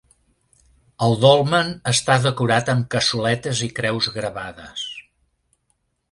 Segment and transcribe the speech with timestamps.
[1.07, 4.87] El dolmen està decorat amb cassoletes i creus gravades.